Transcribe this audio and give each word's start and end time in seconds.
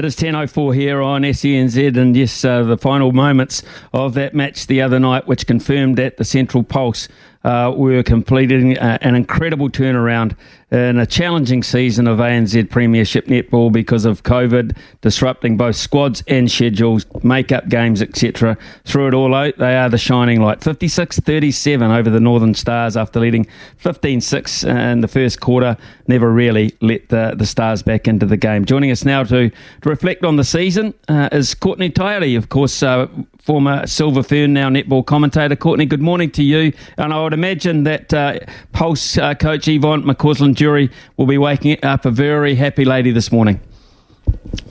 It 0.00 0.06
is 0.06 0.16
10.04 0.16 0.74
here 0.74 1.02
on 1.02 1.20
SENZ, 1.24 1.94
and 1.94 2.16
yes, 2.16 2.42
uh, 2.42 2.62
the 2.62 2.78
final 2.78 3.12
moments 3.12 3.62
of 3.92 4.14
that 4.14 4.34
match 4.34 4.66
the 4.66 4.80
other 4.80 4.98
night, 4.98 5.26
which 5.26 5.46
confirmed 5.46 5.98
that 5.98 6.16
the 6.16 6.24
Central 6.24 6.62
Pulse 6.62 7.06
uh, 7.44 7.72
were 7.74 8.02
completing 8.02 8.76
uh, 8.78 8.98
an 9.00 9.14
incredible 9.14 9.70
turnaround 9.70 10.36
in 10.70 10.98
a 10.98 11.06
challenging 11.06 11.62
season 11.62 12.06
of 12.06 12.18
ANZ 12.18 12.70
Premiership 12.70 13.26
netball 13.26 13.72
because 13.72 14.04
of 14.04 14.22
COVID 14.22 14.76
disrupting 15.00 15.56
both 15.56 15.74
squads 15.74 16.22
and 16.28 16.50
schedules, 16.50 17.06
make-up 17.24 17.68
games, 17.68 18.00
etc. 18.00 18.56
Through 18.84 19.08
it 19.08 19.14
all 19.14 19.34
out, 19.34 19.56
they 19.58 19.76
are 19.76 19.88
the 19.88 19.98
shining 19.98 20.40
light. 20.40 20.60
56-37 20.60 21.96
over 21.96 22.08
the 22.08 22.20
Northern 22.20 22.54
Stars 22.54 22.96
after 22.96 23.18
leading 23.18 23.46
15-6 23.82 24.92
in 24.92 25.00
the 25.00 25.08
first 25.08 25.40
quarter. 25.40 25.76
Never 26.06 26.32
really 26.32 26.72
let 26.80 27.08
the, 27.08 27.34
the 27.36 27.46
Stars 27.46 27.82
back 27.82 28.06
into 28.06 28.26
the 28.26 28.36
game. 28.36 28.64
Joining 28.64 28.92
us 28.92 29.04
now 29.04 29.24
to, 29.24 29.50
to 29.50 29.88
reflect 29.88 30.24
on 30.24 30.36
the 30.36 30.44
season 30.44 30.94
uh, 31.08 31.30
is 31.32 31.54
Courtney 31.54 31.90
Tairi, 31.90 32.36
of 32.36 32.48
course, 32.48 32.80
uh, 32.82 33.08
former 33.42 33.86
Silver 33.86 34.22
Fern, 34.22 34.52
now 34.52 34.68
netball 34.68 35.04
commentator. 35.04 35.56
Courtney, 35.56 35.86
good 35.86 36.02
morning 36.02 36.30
to 36.32 36.42
you. 36.42 36.72
And 36.96 37.12
I 37.12 37.22
would 37.22 37.32
imagine 37.32 37.84
that 37.84 38.12
uh, 38.12 38.40
Pulse 38.72 39.18
uh, 39.18 39.34
coach 39.34 39.68
Yvonne 39.68 40.02
McCausland 40.02 40.56
Durie 40.56 40.90
will 41.16 41.26
be 41.26 41.38
waking 41.38 41.82
up 41.84 42.04
a 42.04 42.10
very 42.10 42.54
happy 42.54 42.84
lady 42.84 43.10
this 43.10 43.32
morning. 43.32 43.60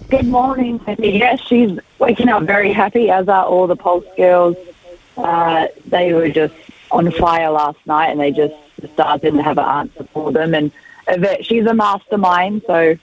Good 0.09 0.27
morning, 0.27 0.79
Cindy. 0.85 1.11
Yes, 1.11 1.41
she's 1.41 1.77
waking 1.99 2.29
up 2.29 2.43
very 2.43 2.71
happy, 2.71 3.09
as 3.09 3.27
are 3.27 3.45
all 3.45 3.67
the 3.67 3.75
Pulse 3.75 4.05
girls. 4.15 4.55
Uh, 5.17 5.67
they 5.85 6.13
were 6.13 6.29
just 6.29 6.53
on 6.91 7.11
fire 7.11 7.51
last 7.51 7.77
night, 7.85 8.09
and 8.09 8.19
they 8.19 8.31
just 8.31 8.55
the 8.79 8.87
stars 8.87 9.21
didn't 9.21 9.41
have 9.41 9.57
an 9.57 9.65
answer 9.65 10.05
for 10.13 10.31
them. 10.31 10.53
And 10.53 10.71
Yvette, 11.07 11.45
she's 11.45 11.65
a 11.65 11.73
mastermind, 11.73 12.63
so 12.65 12.81
you 12.81 12.97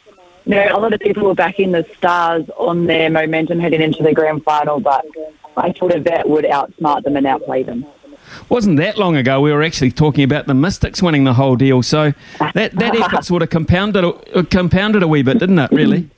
know 0.47 0.67
a 0.71 0.81
lot 0.81 0.93
of 0.93 1.01
people 1.01 1.25
were 1.25 1.35
backing 1.35 1.73
the 1.73 1.87
stars 1.97 2.49
on 2.57 2.87
their 2.87 3.11
momentum 3.11 3.61
heading 3.61 3.83
into 3.83 4.03
the 4.03 4.13
grand 4.13 4.43
final, 4.45 4.81
but 4.81 5.05
I 5.57 5.73
thought 5.73 5.95
Yvette 5.95 6.29
would 6.29 6.45
outsmart 6.45 7.03
them 7.03 7.17
and 7.17 7.27
outplay 7.27 7.63
them. 7.63 7.87
Wasn't 8.49 8.77
that 8.79 8.99
long 8.99 9.17
ago 9.17 9.41
we 9.41 9.53
were 9.53 9.63
actually 9.63 9.93
talking 9.93 10.25
about 10.25 10.47
the 10.47 10.55
Mystics 10.55 11.03
winning 11.03 11.25
the 11.25 11.35
whole 11.35 11.57
deal, 11.57 11.83
so 11.83 12.13
that, 12.55 12.73
that 12.73 12.97
effort 13.01 13.25
sort 13.25 13.43
of 13.43 13.51
compounded 13.51 14.05
uh, 14.05 14.43
compounded 14.51 15.03
a 15.03 15.09
wee 15.09 15.23
bit, 15.23 15.39
didn't 15.39 15.59
it? 15.59 15.71
Really. 15.71 16.09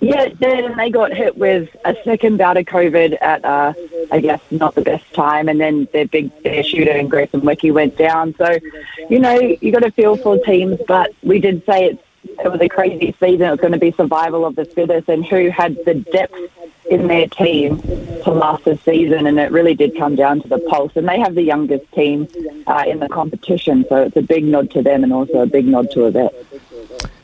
Yeah, 0.00 0.22
it 0.22 0.38
did, 0.38 0.64
and 0.64 0.78
they 0.78 0.90
got 0.90 1.12
hit 1.12 1.38
with 1.38 1.74
a 1.86 1.96
second 2.04 2.36
bout 2.36 2.58
of 2.58 2.66
COVID 2.66 3.16
at, 3.22 3.42
uh, 3.44 3.72
I 4.12 4.20
guess, 4.20 4.40
not 4.50 4.74
the 4.74 4.82
best 4.82 5.10
time, 5.14 5.48
and 5.48 5.58
then 5.58 5.88
their 5.92 6.06
big 6.06 6.30
their 6.42 6.62
shooter 6.62 6.90
and 6.90 7.10
Grace 7.10 7.30
Nweke 7.30 7.72
went 7.72 7.96
down. 7.96 8.34
So, 8.36 8.58
you 9.08 9.18
know, 9.18 9.38
you 9.38 9.72
got 9.72 9.82
to 9.82 9.90
feel 9.90 10.16
for 10.16 10.38
teams, 10.38 10.78
but 10.86 11.14
we 11.22 11.38
did 11.38 11.64
say 11.64 11.86
it's, 11.86 12.02
it 12.44 12.52
was 12.52 12.60
a 12.60 12.68
crazy 12.68 13.16
season. 13.18 13.42
It 13.46 13.50
was 13.50 13.60
going 13.60 13.72
to 13.72 13.78
be 13.78 13.90
survival 13.92 14.44
of 14.44 14.54
the 14.54 14.66
fittest, 14.66 15.08
and 15.08 15.24
who 15.24 15.48
had 15.48 15.76
the 15.86 15.94
depth 15.94 16.36
in 16.90 17.08
their 17.08 17.26
team 17.28 17.80
to 17.80 18.30
last 18.30 18.64
the 18.64 18.78
season, 18.84 19.26
and 19.26 19.38
it 19.38 19.50
really 19.50 19.74
did 19.74 19.96
come 19.96 20.14
down 20.14 20.40
to 20.42 20.48
the 20.48 20.58
pulse. 20.58 20.92
And 20.94 21.08
they 21.08 21.18
have 21.18 21.34
the 21.34 21.42
youngest 21.42 21.90
team 21.92 22.28
uh, 22.66 22.84
in 22.86 23.00
the 23.00 23.08
competition, 23.08 23.84
so 23.88 24.02
it's 24.02 24.16
a 24.16 24.22
big 24.22 24.44
nod 24.44 24.70
to 24.72 24.82
them, 24.82 25.04
and 25.04 25.12
also 25.12 25.40
a 25.40 25.46
big 25.46 25.66
nod 25.66 25.90
to 25.92 26.06
Yvette. 26.06 26.34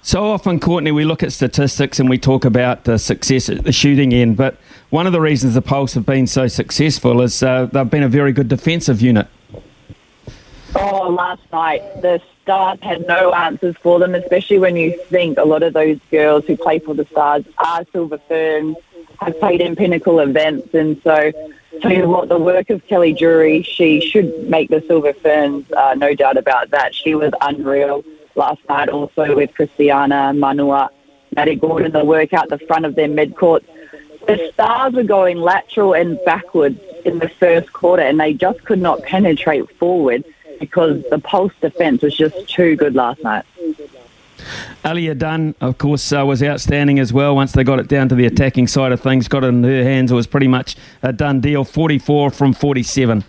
So 0.04 0.24
often, 0.24 0.58
Courtney, 0.58 0.90
we 0.90 1.04
look 1.04 1.22
at 1.22 1.32
statistics 1.32 2.00
and 2.00 2.10
we 2.10 2.18
talk 2.18 2.44
about 2.44 2.84
the 2.84 2.98
success 2.98 3.48
at 3.48 3.62
the 3.62 3.70
shooting 3.70 4.12
end, 4.12 4.36
but 4.36 4.56
one 4.90 5.06
of 5.06 5.12
the 5.12 5.20
reasons 5.20 5.54
the 5.54 5.62
Pulse 5.62 5.94
have 5.94 6.04
been 6.04 6.26
so 6.26 6.48
successful 6.48 7.20
is 7.22 7.40
uh, 7.40 7.66
they've 7.66 7.88
been 7.88 8.02
a 8.02 8.08
very 8.08 8.32
good 8.32 8.48
defensive 8.48 9.00
unit. 9.00 9.28
Oh, 10.74 11.08
last 11.08 11.42
night 11.52 11.82
the 12.02 12.20
Stars 12.42 12.80
had 12.82 13.06
no 13.06 13.32
answers 13.32 13.76
for 13.80 14.00
them, 14.00 14.16
especially 14.16 14.58
when 14.58 14.74
you 14.74 14.98
think 15.08 15.38
a 15.38 15.44
lot 15.44 15.62
of 15.62 15.72
those 15.72 15.98
girls 16.10 16.44
who 16.46 16.56
play 16.56 16.80
for 16.80 16.94
the 16.94 17.04
Stars 17.06 17.44
are 17.58 17.86
Silver 17.92 18.18
Ferns, 18.26 18.76
have 19.24 19.38
played 19.38 19.60
in 19.60 19.76
pinnacle 19.76 20.20
events, 20.20 20.74
and 20.74 21.00
so 21.02 21.32
tell 21.80 21.92
you 21.92 22.08
what, 22.08 22.28
the 22.28 22.38
work 22.38 22.70
of 22.70 22.86
Kelly 22.86 23.12
Jury, 23.12 23.62
she 23.62 24.00
should 24.00 24.48
make 24.48 24.68
the 24.68 24.82
Silver 24.86 25.12
Ferns, 25.12 25.70
uh, 25.72 25.94
no 25.94 26.14
doubt 26.14 26.36
about 26.36 26.70
that. 26.70 26.94
She 26.94 27.14
was 27.14 27.32
unreal 27.40 28.04
last 28.34 28.60
night, 28.68 28.88
also 28.88 29.34
with 29.36 29.52
Kristiana 29.52 30.36
Manu'a, 30.36 30.88
Maddie 31.34 31.56
Gordon, 31.56 31.92
the 31.92 32.04
work 32.04 32.32
out 32.32 32.48
the 32.48 32.58
front 32.58 32.84
of 32.84 32.94
their 32.94 33.08
mid 33.08 33.36
courts. 33.36 33.66
The 34.26 34.50
Stars 34.52 34.94
were 34.94 35.02
going 35.02 35.38
lateral 35.38 35.94
and 35.94 36.18
backwards 36.24 36.78
in 37.04 37.18
the 37.18 37.28
first 37.28 37.72
quarter, 37.72 38.02
and 38.02 38.20
they 38.20 38.34
just 38.34 38.64
could 38.64 38.80
not 38.80 39.02
penetrate 39.02 39.70
forward 39.78 40.24
because 40.60 41.02
the 41.10 41.18
Pulse 41.18 41.52
defence 41.60 42.02
was 42.02 42.16
just 42.16 42.48
too 42.48 42.76
good 42.76 42.94
last 42.94 43.22
night. 43.24 43.44
Aliyah 44.84 45.18
Dunn, 45.18 45.54
of 45.60 45.78
course, 45.78 46.12
uh, 46.12 46.24
was 46.24 46.42
outstanding 46.42 46.98
as 46.98 47.12
well. 47.12 47.34
Once 47.34 47.52
they 47.52 47.64
got 47.64 47.78
it 47.78 47.88
down 47.88 48.08
to 48.08 48.14
the 48.14 48.26
attacking 48.26 48.66
side 48.66 48.92
of 48.92 49.00
things, 49.00 49.28
got 49.28 49.44
it 49.44 49.48
in 49.48 49.62
her 49.62 49.84
hands, 49.84 50.10
it 50.10 50.14
was 50.14 50.26
pretty 50.26 50.48
much 50.48 50.76
a 51.02 51.12
done 51.12 51.40
deal. 51.40 51.64
44 51.64 52.30
from 52.30 52.52
47. 52.52 53.24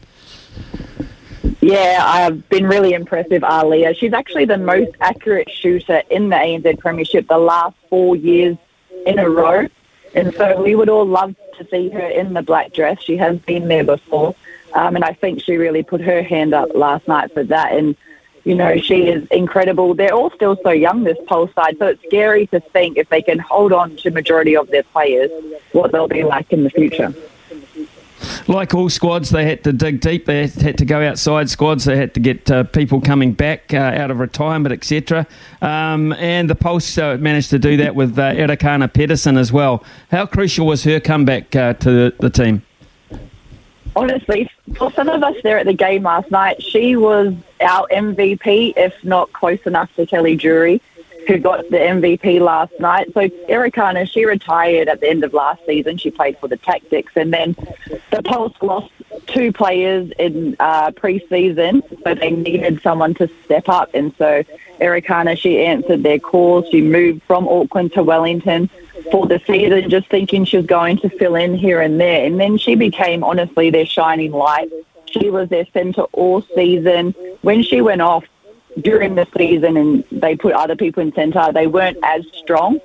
Yeah, 1.62 2.00
I've 2.02 2.48
been 2.50 2.66
really 2.66 2.94
impressive, 2.94 3.42
Aliyah. 3.42 3.96
She's 3.96 4.14
actually 4.14 4.46
the 4.46 4.58
most 4.58 4.92
accurate 5.00 5.50
shooter 5.50 6.02
in 6.10 6.30
the 6.30 6.36
ANZ 6.36 6.80
Premiership 6.80 7.28
the 7.28 7.38
last 7.38 7.76
four 7.90 8.16
years 8.16 8.58
in 9.06 9.20
a 9.20 9.30
row. 9.30 9.68
And 10.16 10.34
so 10.36 10.62
we 10.62 10.76
would 10.76 10.90
all 10.90 11.06
love 11.06 11.36
to 11.58 11.68
see 11.70 11.90
her 11.90 12.08
in 12.08 12.34
the 12.34 12.42
black 12.42 12.74
dress. 12.74 13.02
She 13.02 13.18
has 13.18 13.38
been 13.40 13.68
there 13.68 13.84
before. 13.84 14.36
Um, 14.74 14.96
and 14.96 15.06
I 15.06 15.14
think 15.14 15.42
she 15.42 15.56
really 15.56 15.84
put 15.84 16.02
her 16.02 16.24
hand 16.24 16.54
up 16.54 16.74
last 16.74 17.08
night 17.08 17.34
for 17.34 17.44
that. 17.44 17.74
And, 17.74 17.96
you 18.44 18.56
know, 18.56 18.78
she 18.78 19.08
is 19.08 19.28
incredible. 19.32 19.94
They're 19.94 20.14
all 20.14 20.32
still 20.32 20.58
so 20.64 20.72
young, 20.72 21.04
this 21.04 21.18
Pulse 21.28 21.54
side. 21.54 21.78
So 21.80 21.88
it's 21.88 22.04
scary 22.06 22.48
to 22.48 22.60
think 22.60 22.98
if 22.98 23.10
they 23.10 23.22
can 23.22 23.40
hold 23.40 23.72
on 23.72 23.96
to 23.98 24.12
majority 24.12 24.58
of 24.58 24.70
their 24.70 24.84
players, 24.84 25.32
what 25.72 25.92
they'll 25.92 26.08
be 26.08 26.24
like 26.24 26.52
in 26.52 26.64
the 26.64 26.70
future 26.70 27.14
like 28.48 28.74
all 28.74 28.90
squads, 28.90 29.30
they 29.30 29.46
had 29.46 29.64
to 29.64 29.74
dig 29.74 30.02
deep. 30.02 30.26
They 30.26 30.48
had 30.48 30.78
to 30.78 30.86
go 30.86 31.02
outside 31.02 31.50
squads. 31.50 31.86
They 31.86 31.98
had 31.98 32.14
to 32.14 32.20
get 32.20 32.50
uh, 32.50 32.64
people 32.64 33.02
coming 33.02 33.34
back 33.34 33.74
uh, 33.74 33.78
out 33.78 34.12
of 34.12 34.20
retirement, 34.20 34.74
etc. 34.74 35.28
Um, 35.62 36.14
and 36.14 36.50
the 36.50 36.56
Pulse 36.56 36.98
uh, 36.98 37.18
managed 37.20 37.50
to 37.52 37.60
do 37.60 37.78
that 37.78 37.96
with 37.96 38.18
uh, 38.18 38.34
Erikana 38.34 38.92
Pedersen 38.92 39.38
as 39.38 39.52
well. 39.52 39.84
How 40.12 40.26
crucial 40.26 40.66
was 40.66 40.84
her 40.84 41.00
comeback 41.00 41.56
uh, 41.56 41.74
to 41.74 41.92
the, 41.92 42.16
the 42.20 42.30
team? 42.30 42.64
Honestly, 43.96 44.50
for 44.76 44.92
some 44.94 45.08
of 45.08 45.22
us 45.22 45.36
there 45.44 45.60
at 45.60 45.66
the 45.66 45.74
game 45.74 46.04
last 46.04 46.32
night, 46.32 46.62
she 46.64 46.96
was 46.96 47.34
our 47.64 47.88
MVP, 47.92 48.74
if 48.78 48.94
not 49.04 49.32
close 49.34 49.62
enough 49.66 49.94
to 49.96 50.06
Kelly 50.06 50.36
Jury 50.36 50.82
who 51.28 51.38
got 51.38 51.70
the 51.70 51.78
MVP 51.78 52.40
last 52.40 52.78
night. 52.80 53.08
So 53.14 53.28
Erikana, 53.50 54.10
she 54.10 54.26
retired 54.26 54.88
at 54.88 55.00
the 55.00 55.10
end 55.10 55.24
of 55.24 55.34
last 55.34 55.66
season. 55.66 55.98
She 55.98 56.12
played 56.12 56.38
for 56.38 56.48
the 56.48 56.58
Tactics, 56.58 57.14
and 57.16 57.34
then 57.34 57.56
the 58.12 58.22
Pulse 58.24 58.56
lost 58.62 58.92
two 59.28 59.52
players 59.52 60.12
in 60.20 60.56
uh, 60.60 60.92
pre-season, 60.92 61.84
so 62.04 62.16
they 62.16 62.32
needed 62.32 62.82
someone 62.82 63.14
to 63.16 63.30
step 63.46 63.70
up. 63.70 63.92
And 63.94 64.14
so 64.18 64.44
Erikana, 64.80 65.38
she 65.38 65.64
answered 65.64 66.04
their 66.04 66.20
call. 66.20 66.64
She 66.70 66.82
moved 66.82 67.24
from 67.24 67.48
Auckland 67.48 67.94
to 67.94 68.04
Wellington 68.04 68.70
for 69.12 69.28
the 69.28 69.42
season, 69.46 69.90
just 69.90 70.10
thinking 70.10 70.46
she 70.46 70.58
was 70.58 70.66
going 70.66 70.98
to 70.98 71.10
fill 71.10 71.36
in 71.36 71.56
here 71.56 71.82
and 71.82 72.00
there. 72.00 72.26
And 72.26 72.40
then 72.40 72.58
she 72.58 72.76
became, 72.76 73.24
honestly, 73.24 73.70
their 73.70 73.86
shining 73.86 74.32
light. 74.32 74.72
She 75.14 75.30
was 75.30 75.50
their 75.50 75.66
centre 75.68 76.04
all 76.14 76.42
season. 76.42 77.12
When 77.42 77.64
she 77.64 77.82
went 77.82 78.02
off, 78.02 78.26
during 78.82 79.16
the 79.16 79.28
season 79.38 79.78
and 79.78 80.04
they 80.12 80.36
put 80.36 80.54
other 80.54 80.76
people 80.76 81.04
in 81.04 81.14
centre, 81.14 81.52
they 81.54 81.68
weren't 81.68 81.98
as 82.04 82.26
strong. 82.34 82.80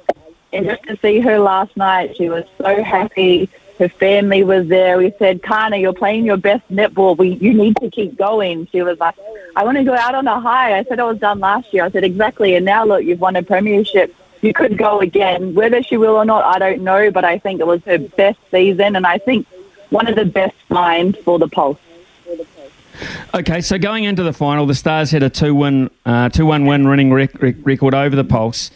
And 0.52 0.66
just 0.66 0.82
to 0.84 0.96
see 0.98 1.20
her 1.20 1.38
last 1.38 1.76
night, 1.76 2.16
she 2.16 2.28
was 2.28 2.44
so 2.58 2.82
happy. 2.82 3.48
Her 3.78 3.88
family 3.88 4.42
was 4.42 4.66
there. 4.68 4.98
We 4.98 5.12
said, 5.18 5.42
Kana, 5.42 5.76
you're 5.76 5.92
playing 5.92 6.24
your 6.24 6.36
best 6.36 6.68
netball. 6.70 7.16
We, 7.16 7.30
you 7.34 7.54
need 7.54 7.76
to 7.76 7.90
keep 7.90 8.16
going. 8.16 8.66
She 8.72 8.82
was 8.82 8.98
like, 8.98 9.14
I 9.54 9.64
want 9.64 9.76
to 9.76 9.84
go 9.84 9.94
out 9.94 10.14
on 10.14 10.26
a 10.26 10.40
high. 10.40 10.78
I 10.78 10.84
said 10.84 11.00
I 11.00 11.04
was 11.04 11.18
done 11.18 11.38
last 11.40 11.72
year. 11.72 11.84
I 11.84 11.90
said, 11.90 12.04
exactly. 12.04 12.54
And 12.56 12.64
now 12.64 12.84
look, 12.84 13.04
you've 13.04 13.20
won 13.20 13.36
a 13.36 13.42
premiership. 13.42 14.14
You 14.40 14.52
could 14.52 14.78
go 14.78 15.00
again. 15.00 15.54
Whether 15.54 15.82
she 15.82 15.96
will 15.96 16.16
or 16.16 16.24
not, 16.24 16.44
I 16.44 16.58
don't 16.58 16.82
know. 16.82 17.10
But 17.10 17.24
I 17.24 17.38
think 17.38 17.60
it 17.60 17.66
was 17.66 17.82
her 17.84 17.98
best 17.98 18.38
season. 18.50 18.96
And 18.96 19.06
I 19.06 19.18
think 19.18 19.46
one 19.90 20.06
of 20.06 20.16
the 20.16 20.24
best 20.24 20.56
finds 20.68 21.18
for 21.18 21.38
the 21.38 21.48
Pulse. 21.48 21.78
Okay, 23.34 23.60
so 23.60 23.78
going 23.78 24.04
into 24.04 24.22
the 24.22 24.32
final, 24.32 24.66
the 24.66 24.74
Stars 24.74 25.10
had 25.10 25.22
a 25.22 25.30
two-win, 25.30 25.90
uh, 26.06 26.28
two-one 26.28 26.66
win 26.66 26.88
winning 26.88 27.12
rec- 27.12 27.40
rec- 27.40 27.56
record 27.62 27.94
over 27.94 28.16
the 28.16 28.24
Pulse. 28.24 28.70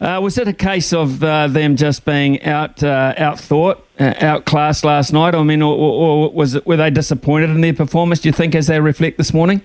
Uh, 0.00 0.20
was 0.20 0.36
it 0.36 0.48
a 0.48 0.52
case 0.52 0.92
of 0.92 1.22
uh, 1.22 1.46
them 1.46 1.76
just 1.76 2.04
being 2.04 2.42
out 2.42 2.82
uh, 2.82 3.14
outthought, 3.16 3.80
uh, 3.98 4.12
outclassed 4.18 4.84
last 4.84 5.12
night? 5.12 5.34
I 5.34 5.42
mean, 5.42 5.62
or, 5.62 5.74
or, 5.74 6.30
was 6.30 6.56
it, 6.56 6.66
were 6.66 6.76
they 6.76 6.90
disappointed 6.90 7.50
in 7.50 7.60
their 7.60 7.72
performance? 7.72 8.20
Do 8.20 8.28
you 8.28 8.32
think, 8.32 8.54
as 8.54 8.66
they 8.66 8.80
reflect 8.80 9.16
this 9.16 9.32
morning? 9.32 9.62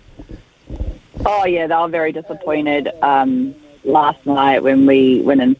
Oh 1.25 1.45
yeah, 1.45 1.68
they 1.68 1.75
were 1.75 1.88
very 1.90 2.12
disappointed 2.12 2.90
um, 3.02 3.56
last 3.84 4.24
night 4.25 4.63
when 4.63 4.86
we 4.86 5.22
went 5.22 5.42
in 5.42 5.56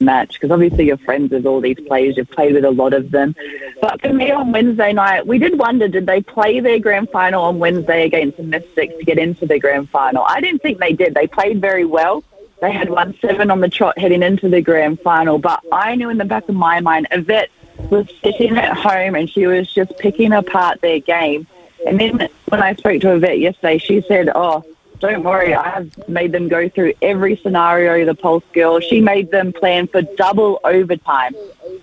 match 0.00 0.34
because 0.34 0.50
obviously 0.50 0.86
you're 0.86 0.96
friends 0.98 1.32
with 1.32 1.46
all 1.46 1.60
these 1.60 1.80
players, 1.80 2.16
you've 2.16 2.30
played 2.30 2.54
with 2.54 2.64
a 2.64 2.70
lot 2.70 2.92
of 2.92 3.10
them. 3.10 3.34
But 3.80 4.00
for 4.00 4.12
me 4.12 4.30
on 4.30 4.52
Wednesday 4.52 4.92
night, 4.92 5.26
we 5.26 5.38
did 5.38 5.58
wonder 5.58 5.88
did 5.88 6.06
they 6.06 6.22
play 6.22 6.60
their 6.60 6.78
grand 6.78 7.10
final 7.10 7.44
on 7.44 7.58
Wednesday 7.58 8.04
against 8.04 8.36
the 8.36 8.42
Mystics 8.42 8.94
to 8.98 9.04
get 9.04 9.18
into 9.18 9.46
the 9.46 9.58
grand 9.58 9.90
final? 9.90 10.24
I 10.26 10.40
didn't 10.40 10.62
think 10.62 10.78
they 10.78 10.92
did. 10.92 11.14
They 11.14 11.26
played 11.26 11.60
very 11.60 11.84
well. 11.84 12.24
They 12.60 12.72
had 12.72 12.88
won 12.88 13.14
seven 13.20 13.50
on 13.50 13.60
the 13.60 13.68
trot 13.68 13.98
heading 13.98 14.22
into 14.22 14.48
the 14.48 14.62
grand 14.62 15.00
final. 15.00 15.38
But 15.38 15.60
I 15.72 15.94
knew 15.94 16.08
in 16.08 16.18
the 16.18 16.24
back 16.24 16.48
of 16.48 16.54
my 16.54 16.80
mind, 16.80 17.06
Yvette 17.10 17.50
was 17.90 18.08
sitting 18.22 18.56
at 18.56 18.76
home 18.76 19.14
and 19.14 19.28
she 19.28 19.46
was 19.46 19.72
just 19.72 19.96
picking 19.98 20.32
apart 20.32 20.80
their 20.80 21.00
game. 21.00 21.46
And 21.86 22.00
then 22.00 22.28
when 22.46 22.62
I 22.62 22.74
spoke 22.74 23.02
to 23.02 23.14
Yvette 23.14 23.38
yesterday, 23.38 23.78
she 23.78 24.00
said, 24.00 24.30
Oh, 24.34 24.64
don't 24.98 25.22
worry, 25.22 25.54
I 25.54 25.68
have 25.68 26.08
made 26.08 26.32
them 26.32 26.48
go 26.48 26.68
through 26.68 26.94
every 27.02 27.36
scenario, 27.36 28.04
the 28.04 28.14
Pulse 28.14 28.44
girl. 28.52 28.80
She 28.80 29.00
made 29.00 29.30
them 29.30 29.52
plan 29.52 29.86
for 29.86 30.02
double 30.02 30.60
overtime. 30.64 31.34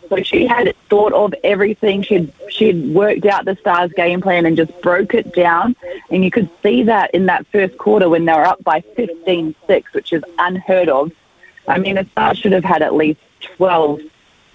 So 0.09 0.21
she 0.23 0.45
had 0.45 0.75
thought 0.89 1.13
of 1.13 1.33
everything. 1.43 2.01
She'd, 2.01 2.31
she'd 2.49 2.93
worked 2.93 3.25
out 3.25 3.45
the 3.45 3.55
Stars 3.55 3.91
game 3.93 4.21
plan 4.21 4.45
and 4.45 4.57
just 4.57 4.79
broke 4.81 5.13
it 5.13 5.33
down. 5.33 5.75
And 6.09 6.23
you 6.23 6.31
could 6.31 6.49
see 6.61 6.83
that 6.83 7.13
in 7.13 7.25
that 7.27 7.47
first 7.47 7.77
quarter 7.77 8.09
when 8.09 8.25
they 8.25 8.33
were 8.33 8.45
up 8.45 8.63
by 8.63 8.81
15 8.81 9.55
6, 9.67 9.93
which 9.93 10.13
is 10.13 10.23
unheard 10.39 10.89
of. 10.89 11.11
I 11.67 11.79
mean, 11.79 11.95
the 11.95 12.05
Stars 12.11 12.37
should 12.37 12.51
have 12.51 12.63
had 12.63 12.81
at 12.81 12.93
least 12.93 13.19
12 13.41 14.01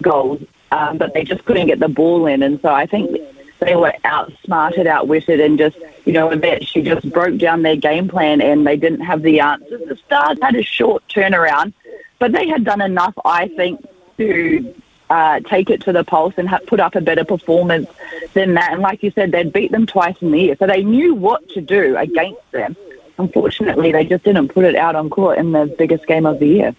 goals, 0.01 0.41
um, 0.71 0.97
but 0.97 1.13
they 1.13 1.23
just 1.23 1.45
couldn't 1.45 1.67
get 1.67 1.79
the 1.79 1.89
ball 1.89 2.25
in. 2.25 2.43
And 2.43 2.61
so 2.61 2.69
I 2.69 2.85
think 2.85 3.19
they 3.59 3.75
were 3.75 3.93
outsmarted, 4.03 4.87
outwitted, 4.87 5.39
and 5.39 5.57
just, 5.57 5.77
you 6.09 6.13
know, 6.13 6.31
Yvette, 6.31 6.67
she 6.67 6.81
just 6.81 7.07
broke 7.11 7.37
down 7.37 7.61
their 7.61 7.75
game 7.75 8.07
plan 8.07 8.41
and 8.41 8.65
they 8.65 8.75
didn't 8.75 9.01
have 9.01 9.21
the 9.21 9.41
answers. 9.41 9.87
The 9.87 9.95
Stars 9.95 10.39
had 10.41 10.55
a 10.55 10.63
short 10.63 11.03
turnaround, 11.07 11.71
but 12.17 12.31
they 12.31 12.47
had 12.47 12.63
done 12.63 12.81
enough, 12.81 13.13
I 13.23 13.47
think, 13.49 13.87
to 14.17 14.73
uh, 15.11 15.41
take 15.41 15.69
it 15.69 15.81
to 15.81 15.93
the 15.93 16.03
pulse 16.03 16.33
and 16.37 16.49
ha- 16.49 16.61
put 16.65 16.79
up 16.79 16.95
a 16.95 17.01
better 17.01 17.23
performance 17.23 17.87
than 18.33 18.55
that. 18.55 18.73
And 18.73 18.81
like 18.81 19.03
you 19.03 19.11
said, 19.11 19.31
they'd 19.31 19.53
beat 19.53 19.71
them 19.71 19.85
twice 19.85 20.15
in 20.19 20.31
the 20.31 20.39
year, 20.39 20.55
so 20.57 20.65
they 20.65 20.81
knew 20.81 21.13
what 21.13 21.47
to 21.49 21.61
do 21.61 21.95
against 21.95 22.41
them. 22.53 22.75
Unfortunately, 23.19 23.91
they 23.91 24.03
just 24.03 24.23
didn't 24.23 24.47
put 24.47 24.65
it 24.65 24.75
out 24.75 24.95
on 24.95 25.11
court 25.11 25.37
in 25.37 25.51
the 25.51 25.67
biggest 25.77 26.07
game 26.07 26.25
of 26.25 26.39
the 26.39 26.47
year. 26.47 26.75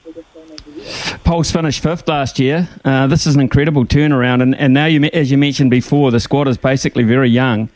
Pulse 1.22 1.52
finished 1.52 1.84
fifth 1.84 2.08
last 2.08 2.40
year. 2.40 2.68
Uh, 2.84 3.06
this 3.06 3.28
is 3.28 3.36
an 3.36 3.40
incredible 3.40 3.86
turnaround, 3.86 4.42
and, 4.42 4.56
and 4.56 4.74
now, 4.74 4.86
you, 4.86 5.04
as 5.12 5.30
you 5.30 5.38
mentioned 5.38 5.70
before, 5.70 6.10
the 6.10 6.18
squad 6.18 6.48
is 6.48 6.58
basically 6.58 7.04
very 7.04 7.30
young. 7.30 7.68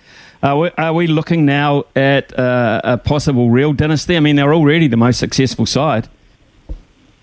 Are 0.42 0.58
we, 0.58 0.70
are 0.76 0.92
we 0.92 1.06
looking 1.06 1.46
now 1.46 1.84
at 1.96 2.38
uh, 2.38 2.80
a 2.84 2.98
possible 2.98 3.50
real 3.50 3.72
dynasty? 3.72 4.16
I 4.16 4.20
mean, 4.20 4.36
they're 4.36 4.54
already 4.54 4.88
the 4.88 4.96
most 4.96 5.18
successful 5.18 5.66
side. 5.66 6.08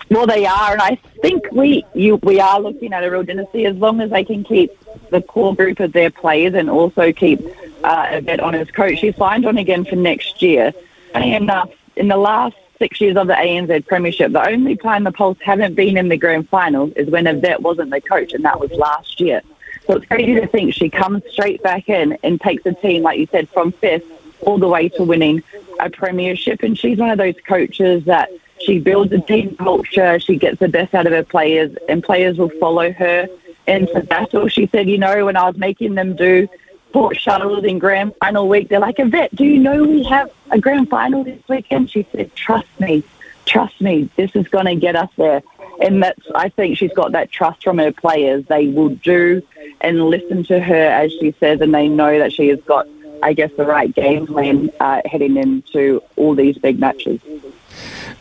Well, 0.10 0.28
they 0.28 0.46
are, 0.46 0.74
and 0.74 0.82
I 0.82 0.96
think 1.22 1.50
we 1.54 1.86
you, 1.94 2.18
we 2.18 2.42
are 2.42 2.60
looking 2.60 2.92
at 2.92 3.04
a 3.04 3.10
real 3.10 3.24
dynasty 3.24 3.66
as 3.66 3.78
long 3.78 4.02
as 4.02 4.10
they 4.10 4.26
can 4.26 4.44
keep 4.44 4.72
the 5.10 5.22
core 5.22 5.56
group 5.56 5.80
of 5.80 5.94
their 5.94 6.10
players 6.10 6.54
and 6.54 6.70
also 6.70 7.14
keep 7.14 7.40
uh, 7.84 8.08
Yvette 8.12 8.42
on 8.42 8.54
as 8.56 8.70
coach. 8.72 9.00
She's 9.00 9.16
signed 9.16 9.46
on 9.46 9.58
again 9.58 9.86
for 9.86 9.96
next 9.96 10.42
year. 10.42 10.74
Funny 11.14 11.34
enough, 11.34 11.70
in 11.96 12.10
the 12.10 12.18
last 12.18 12.56
six 12.78 13.00
years 13.00 13.16
of 13.16 13.28
the 13.28 13.34
ANZ 13.34 13.88
Premiership, 13.88 14.34
the 14.34 14.46
only 14.46 14.76
time 14.76 15.06
the 15.06 15.12
Pulse 15.14 15.38
haven't 15.42 15.76
been 15.76 15.96
in 15.96 16.10
the 16.10 16.18
grand 16.18 16.50
final 16.50 16.92
is 16.96 17.10
when 17.10 17.26
a 17.28 17.34
vet 17.34 17.62
wasn't 17.62 17.92
the 17.92 18.02
coach, 18.02 18.34
and 18.34 18.44
that 18.44 18.60
was 18.60 18.72
last 18.72 19.22
year. 19.22 19.42
So 19.88 19.96
it's 19.96 20.06
crazy 20.06 20.36
to 20.36 20.48
think 20.48 20.74
she 20.74 20.90
comes 20.90 21.24
straight 21.30 21.62
back 21.64 21.90
in 21.90 22.18
and 22.24 22.40
takes 22.40 22.66
a 22.66 22.74
team, 22.74 23.04
like 23.04 23.20
you 23.20 23.28
said, 23.32 23.50
from 23.50 23.72
fifth 23.72 24.06
all 24.42 24.58
the 24.58 24.68
way 24.68 24.90
to 24.90 25.04
winning 25.04 25.44
a 25.80 25.90
premiership. 25.90 26.64
And 26.64 26.78
she's 26.78 26.98
one 26.98 27.10
of 27.10 27.18
those 27.18 27.36
coaches 27.48 28.06
that 28.06 28.30
she 28.60 28.80
builds 28.80 29.12
a 29.12 29.20
team 29.20 29.56
culture. 29.56 30.20
She 30.20 30.38
gets 30.38 30.60
the 30.60 30.68
best 30.68 30.94
out 30.94 31.08
of 31.08 31.14
her 31.14 31.24
players, 31.24 31.76
and 31.90 32.04
players 32.04 32.38
will 32.38 32.50
follow 32.50 32.92
her 32.92 33.28
into 33.68 34.02
battle. 34.02 34.48
She 34.48 34.68
said, 34.68 34.88
you 34.88 34.98
know, 34.98 35.26
when 35.26 35.36
I 35.36 35.48
was 35.48 35.58
making 35.58 35.96
them 35.96 36.16
do 36.16 36.48
port 36.92 37.18
shuttles 37.18 37.64
in 37.64 37.80
grand 37.80 38.14
final 38.20 38.48
week, 38.48 38.70
they're 38.70 38.80
like, 38.80 39.00
Yvette, 39.00 39.34
do 39.36 39.46
you 39.46 39.60
know 39.60 39.84
we 39.84 40.04
have 40.04 40.32
a 40.52 40.60
grand 40.60 40.90
final 40.90 41.24
this 41.24 41.42
weekend? 41.48 41.90
She 41.90 42.06
said, 42.12 42.36
trust 42.36 42.68
me, 42.80 43.04
trust 43.46 43.80
me, 43.82 44.10
this 44.16 44.36
is 44.36 44.48
going 44.48 44.66
to 44.66 44.76
get 44.76 44.96
us 44.96 45.10
there. 45.16 45.42
And 45.82 46.04
that's, 46.04 46.22
I 46.36 46.50
think 46.50 46.78
she's 46.78 46.94
got 46.94 47.12
that 47.14 47.32
trust 47.32 47.64
from 47.64 47.78
her 47.80 47.92
players. 47.92 48.46
They 48.46 48.68
will 48.68 48.90
do 48.90 49.42
and 49.82 50.06
listen 50.10 50.44
to 50.46 50.60
her 50.60 50.76
as 50.76 51.12
she 51.14 51.34
says, 51.40 51.62
and 51.62 51.74
they 51.74 51.88
know 51.88 52.20
that 52.20 52.32
she 52.34 52.50
has 52.50 52.62
got, 52.62 52.88
I 53.24 53.34
guess, 53.34 53.52
the 53.58 53.66
right 53.66 53.94
game 53.94 54.28
plan 54.28 54.72
uh, 54.80 55.02
heading 55.06 55.38
into 55.38 56.04
all 56.16 56.36
these 56.36 56.58
big 56.58 56.80
matches. 56.80 57.20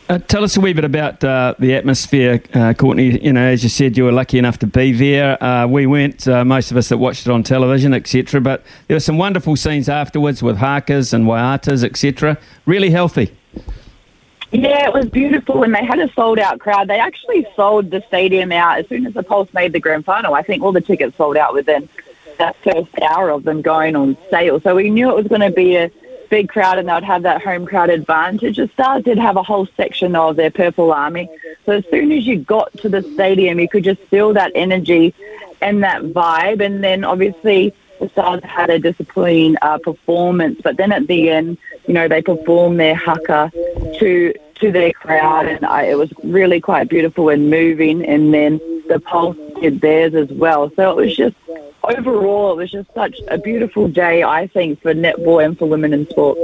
Uh, 0.09 0.17
tell 0.17 0.43
us 0.43 0.57
a 0.57 0.59
wee 0.59 0.73
bit 0.73 0.83
about 0.83 1.23
uh, 1.23 1.53
the 1.59 1.73
atmosphere, 1.73 2.41
uh, 2.53 2.73
Courtney. 2.73 3.23
You 3.23 3.31
know, 3.31 3.47
as 3.47 3.63
you 3.63 3.69
said, 3.69 3.95
you 3.95 4.03
were 4.03 4.11
lucky 4.11 4.37
enough 4.37 4.59
to 4.59 4.67
be 4.67 4.91
there. 4.91 5.41
Uh, 5.41 5.67
we 5.67 5.85
weren't, 5.85 6.27
uh, 6.27 6.43
most 6.43 6.71
of 6.71 6.77
us 6.77 6.89
that 6.89 6.97
watched 6.97 7.27
it 7.27 7.31
on 7.31 7.43
television, 7.43 7.93
etc. 7.93 8.41
But 8.41 8.63
there 8.87 8.95
were 8.95 9.01
some 9.01 9.17
wonderful 9.17 9.55
scenes 9.55 9.87
afterwards 9.87 10.43
with 10.43 10.57
hakas 10.57 11.13
and 11.13 11.25
waiatas, 11.25 11.83
etc. 11.83 12.37
Really 12.65 12.89
healthy. 12.89 13.31
Yeah, 14.51 14.85
it 14.85 14.93
was 14.93 15.05
beautiful, 15.09 15.63
and 15.63 15.73
they 15.73 15.85
had 15.85 15.99
a 15.99 16.11
sold 16.13 16.37
out 16.37 16.59
crowd. 16.59 16.89
They 16.89 16.99
actually 16.99 17.47
sold 17.55 17.89
the 17.89 18.03
stadium 18.07 18.51
out 18.51 18.79
as 18.79 18.87
soon 18.87 19.05
as 19.05 19.13
the 19.13 19.23
Pulse 19.23 19.53
made 19.53 19.71
the 19.71 19.79
grand 19.79 20.03
final. 20.03 20.33
I 20.33 20.41
think 20.41 20.61
all 20.61 20.73
the 20.73 20.81
tickets 20.81 21.15
sold 21.15 21.37
out 21.37 21.53
within 21.53 21.87
that 22.37 22.57
first 22.57 22.89
hour 23.01 23.29
of 23.29 23.43
them 23.43 23.61
going 23.61 23.95
on 23.95 24.17
sale. 24.29 24.59
So 24.59 24.75
we 24.75 24.89
knew 24.89 25.09
it 25.09 25.15
was 25.15 25.27
going 25.27 25.41
to 25.41 25.51
be 25.51 25.77
a 25.77 25.89
big 26.29 26.49
crowd 26.49 26.79
and 26.79 26.89
they'd 26.89 27.03
have 27.03 27.23
that 27.23 27.41
home 27.41 27.65
crowd 27.65 27.89
advantage. 27.89 28.57
The 28.57 28.67
Stars 28.69 29.03
did 29.03 29.17
have 29.17 29.37
a 29.37 29.43
whole 29.43 29.67
section 29.77 30.15
of 30.15 30.35
their 30.35 30.51
Purple 30.51 30.91
Army. 30.91 31.29
So 31.65 31.73
as 31.73 31.85
soon 31.91 32.11
as 32.11 32.25
you 32.25 32.39
got 32.39 32.75
to 32.79 32.89
the 32.89 33.03
stadium, 33.13 33.59
you 33.59 33.69
could 33.69 33.83
just 33.83 34.01
feel 34.03 34.33
that 34.33 34.51
energy 34.55 35.13
and 35.61 35.83
that 35.83 36.01
vibe. 36.01 36.65
And 36.65 36.83
then 36.83 37.03
obviously 37.03 37.73
the 37.99 38.09
Stars 38.09 38.43
had 38.43 38.69
a 38.69 38.79
disciplined 38.79 39.59
uh, 39.61 39.77
performance, 39.77 40.59
but 40.63 40.77
then 40.77 40.91
at 40.91 41.05
the 41.07 41.29
end, 41.29 41.57
you 41.85 41.93
know, 41.93 42.07
they 42.07 42.21
performed 42.21 42.79
their 42.79 42.95
haka 42.95 43.51
to 43.99 44.33
to 44.61 44.71
their 44.71 44.93
crowd, 44.93 45.47
and 45.47 45.65
I, 45.65 45.83
it 45.83 45.97
was 45.97 46.11
really 46.23 46.61
quite 46.61 46.89
beautiful 46.89 47.29
and 47.29 47.49
moving. 47.49 48.05
And 48.05 48.33
then 48.33 48.59
the 48.87 48.99
Pulse 48.99 49.37
did 49.59 49.81
theirs 49.81 50.15
as 50.15 50.29
well. 50.29 50.71
So 50.75 50.91
it 50.91 50.95
was 50.95 51.15
just 51.15 51.35
overall, 51.83 52.53
it 52.53 52.57
was 52.57 52.71
just 52.71 52.93
such 52.93 53.17
a 53.27 53.37
beautiful 53.37 53.87
day, 53.87 54.23
I 54.23 54.47
think, 54.47 54.81
for 54.81 54.93
netball 54.93 55.43
and 55.43 55.57
for 55.57 55.67
women 55.67 55.93
in 55.93 56.07
sport. 56.09 56.37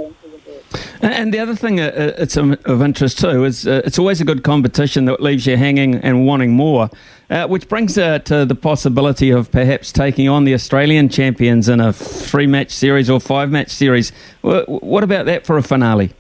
And 1.02 1.34
the 1.34 1.40
other 1.40 1.56
thing 1.56 1.80
uh, 1.80 2.16
it's 2.18 2.36
of 2.38 2.82
interest 2.82 3.20
too 3.20 3.46
is 3.46 3.68
uh, 3.68 3.82
it's 3.86 4.00
always 4.00 4.20
a 4.20 4.26
good 4.26 4.44
competition 4.44 5.06
that 5.06 5.22
leaves 5.22 5.46
you 5.46 5.56
hanging 5.56 5.96
and 5.96 6.26
wanting 6.26 6.54
more, 6.54 6.90
uh, 7.30 7.48
which 7.48 7.70
brings 7.70 7.98
uh, 7.98 8.20
to 8.20 8.46
the 8.46 8.56
possibility 8.56 9.30
of 9.30 9.52
perhaps 9.52 9.92
taking 9.92 10.28
on 10.28 10.44
the 10.44 10.54
Australian 10.56 11.08
champions 11.08 11.70
in 11.70 11.80
a 11.80 11.94
three 11.94 12.48
match 12.48 12.72
series 12.72 13.10
or 13.10 13.20
five 13.20 13.52
match 13.52 13.70
series. 13.70 14.12
What 14.42 15.04
about 15.04 15.28
that 15.28 15.46
for 15.46 15.58
a 15.58 15.64
finale? 15.64 16.14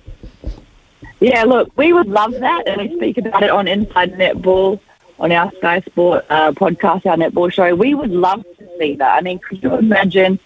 Yeah, 1.20 1.44
look, 1.44 1.72
we 1.76 1.94
would 1.94 2.08
love 2.08 2.34
that, 2.34 2.68
and 2.68 2.82
we 2.82 2.96
speak 2.96 3.18
about 3.18 3.44
it 3.44 3.50
on 3.50 3.68
Inside 3.68 4.14
Netball 4.14 4.80
on 5.20 5.32
our 5.32 5.52
Sky 5.54 5.82
Sport 5.82 6.26
uh, 6.30 6.52
podcast, 6.52 7.06
our 7.08 7.18
netball 7.18 7.52
show. 7.52 7.74
We 7.74 7.96
would 7.96 8.12
love 8.12 8.44
to 8.60 8.70
see 8.78 8.96
that. 8.96 9.18
I 9.18 9.22
mean, 9.22 9.40
could 9.40 9.64
you 9.64 9.74
imagine? 9.76 10.40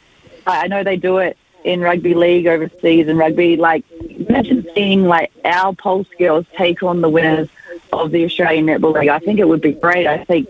I 0.47 0.67
know 0.67 0.83
they 0.83 0.95
do 0.95 1.17
it 1.17 1.37
in 1.63 1.81
rugby 1.81 2.13
league 2.13 2.47
overseas 2.47 3.07
and 3.07 3.17
rugby. 3.17 3.57
Like, 3.57 3.83
imagine 4.01 4.65
seeing 4.73 5.05
like 5.05 5.31
our 5.43 5.75
Pulse 5.75 6.07
girls 6.17 6.45
take 6.55 6.83
on 6.83 7.01
the 7.01 7.09
winners 7.09 7.49
of 7.91 8.11
the 8.11 8.23
Australian 8.23 8.65
Netball 8.65 8.93
League. 8.93 9.09
I 9.09 9.19
think 9.19 9.39
it 9.39 9.47
would 9.47 9.61
be 9.61 9.73
great. 9.73 10.07
I 10.07 10.23
think 10.23 10.47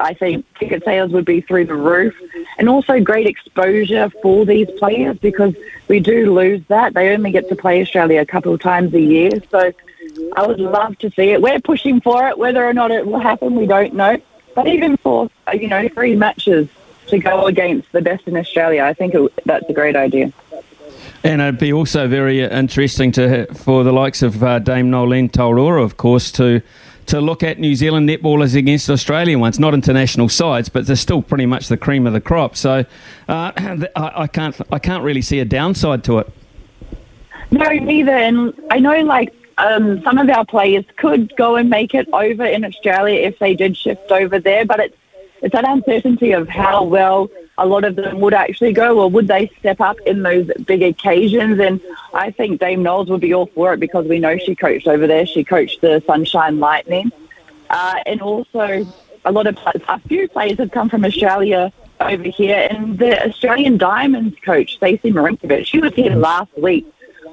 I 0.00 0.14
think 0.14 0.46
ticket 0.58 0.84
sales 0.84 1.10
would 1.10 1.24
be 1.24 1.40
through 1.40 1.66
the 1.66 1.74
roof, 1.74 2.14
and 2.58 2.68
also 2.68 3.00
great 3.00 3.26
exposure 3.26 4.10
for 4.22 4.46
these 4.46 4.70
players 4.78 5.18
because 5.18 5.54
we 5.88 6.00
do 6.00 6.32
lose 6.32 6.62
that. 6.68 6.94
They 6.94 7.10
only 7.14 7.30
get 7.30 7.48
to 7.48 7.56
play 7.56 7.80
Australia 7.80 8.20
a 8.20 8.26
couple 8.26 8.54
of 8.54 8.60
times 8.60 8.94
a 8.94 9.00
year, 9.00 9.30
so 9.50 9.72
I 10.34 10.46
would 10.46 10.60
love 10.60 10.98
to 10.98 11.10
see 11.10 11.30
it. 11.30 11.42
We're 11.42 11.60
pushing 11.60 12.00
for 12.00 12.28
it. 12.28 12.38
Whether 12.38 12.66
or 12.66 12.72
not 12.72 12.90
it 12.90 13.06
will 13.06 13.18
happen, 13.18 13.54
we 13.54 13.66
don't 13.66 13.94
know. 13.94 14.20
But 14.54 14.68
even 14.68 14.96
for 14.96 15.30
you 15.52 15.68
know 15.68 15.88
three 15.88 16.16
matches 16.16 16.68
to 17.08 17.18
go 17.18 17.46
against 17.46 17.92
the 17.92 18.02
best 18.02 18.26
in 18.26 18.36
Australia, 18.36 18.84
I 18.84 18.94
think 18.94 19.14
it, 19.14 19.32
that's 19.44 19.68
a 19.68 19.72
great 19.72 19.96
idea. 19.96 20.32
And 21.22 21.40
it'd 21.40 21.58
be 21.58 21.72
also 21.72 22.08
very 22.08 22.42
interesting 22.42 23.12
to 23.12 23.46
for 23.54 23.84
the 23.84 23.92
likes 23.92 24.22
of 24.22 24.42
uh, 24.42 24.58
Dame 24.60 24.90
Noeline 24.90 25.28
Taurua, 25.28 25.82
of 25.82 25.96
course, 25.96 26.32
to 26.32 26.62
to 27.06 27.20
look 27.20 27.42
at 27.42 27.58
New 27.58 27.74
Zealand 27.74 28.08
netballers 28.08 28.56
against 28.56 28.90
Australian 28.90 29.40
ones, 29.40 29.58
not 29.58 29.74
international 29.74 30.28
sides, 30.28 30.68
but 30.68 30.86
they're 30.86 30.96
still 30.96 31.22
pretty 31.22 31.46
much 31.46 31.68
the 31.68 31.76
cream 31.76 32.06
of 32.06 32.12
the 32.12 32.20
crop. 32.20 32.56
So 32.56 32.84
uh, 33.28 33.52
I, 33.96 34.26
can't 34.26 34.56
I 34.72 34.78
can't 34.78 35.04
really 35.04 35.22
see 35.22 35.40
a 35.40 35.44
downside 35.44 36.04
to 36.04 36.18
it. 36.18 36.32
No, 37.50 37.68
neither. 37.68 38.12
And 38.12 38.54
I 38.70 38.78
know 38.78 39.00
like 39.02 39.34
um, 39.58 40.02
some 40.02 40.18
of 40.18 40.28
our 40.28 40.44
players 40.44 40.84
could 40.96 41.34
go 41.36 41.56
and 41.56 41.70
make 41.70 41.94
it 41.94 42.08
over 42.12 42.44
in 42.44 42.64
Australia 42.64 43.20
if 43.20 43.38
they 43.38 43.54
did 43.54 43.76
shift 43.76 44.10
over 44.10 44.38
there, 44.38 44.64
but 44.64 44.80
it's 44.80 44.96
it's 45.42 45.52
that 45.52 45.68
uncertainty 45.68 46.32
of 46.32 46.48
how 46.48 46.84
well 46.84 47.30
a 47.58 47.66
lot 47.66 47.84
of 47.84 47.96
them 47.96 48.20
would 48.20 48.34
actually 48.34 48.72
go, 48.72 49.00
or 49.00 49.10
would 49.10 49.28
they 49.28 49.50
step 49.58 49.80
up 49.80 49.98
in 50.00 50.22
those 50.22 50.46
big 50.66 50.82
occasions? 50.82 51.58
And 51.58 51.80
I 52.12 52.30
think 52.30 52.60
Dame 52.60 52.82
Knowles 52.82 53.08
would 53.08 53.20
be 53.20 53.34
all 53.34 53.46
for 53.46 53.72
it 53.72 53.80
because 53.80 54.06
we 54.06 54.18
know 54.18 54.36
she 54.38 54.54
coached 54.54 54.86
over 54.86 55.06
there. 55.06 55.26
She 55.26 55.44
coached 55.44 55.80
the 55.80 56.02
Sunshine 56.06 56.58
Lightning, 56.58 57.10
uh, 57.70 57.96
and 58.06 58.20
also 58.20 58.86
a 59.24 59.32
lot 59.32 59.46
of 59.46 59.58
a 59.88 59.98
few 60.00 60.28
players 60.28 60.58
have 60.58 60.70
come 60.70 60.88
from 60.88 61.04
Australia 61.04 61.72
over 62.00 62.24
here. 62.24 62.68
And 62.70 62.98
the 62.98 63.26
Australian 63.26 63.78
Diamonds 63.78 64.36
coach, 64.44 64.76
Stacey 64.76 65.12
Marinkovich, 65.12 65.66
she 65.66 65.80
was 65.80 65.94
here 65.94 66.14
last 66.14 66.56
week 66.56 66.86